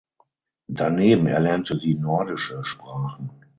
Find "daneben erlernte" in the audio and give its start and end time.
0.71-1.77